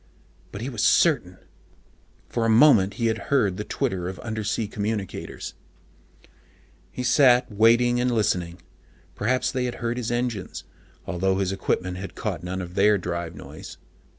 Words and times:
But 0.51 0.61
he 0.61 0.69
was 0.69 0.81
certain: 0.83 1.37
for 2.27 2.43
a 2.43 2.49
moment 2.49 2.95
he 2.95 3.05
had 3.05 3.29
heard 3.29 3.57
the 3.57 3.63
twitter 3.63 4.09
of 4.09 4.17
undersea 4.21 4.67
communicators. 4.67 5.53
He 6.91 7.03
sat 7.03 7.51
waiting 7.51 7.99
and 7.99 8.09
listening. 8.09 8.63
Perhaps 9.13 9.51
they 9.51 9.65
had 9.65 9.75
heard 9.75 9.97
his 9.97 10.09
engines, 10.11 10.63
although 11.05 11.37
his 11.37 11.51
own 11.53 11.57
equipment 11.59 11.97
had 11.97 12.15
caught 12.15 12.41
none 12.43 12.63
of 12.63 12.73
their 12.73 12.97
drive 12.97 13.35
noise. 13.35 13.77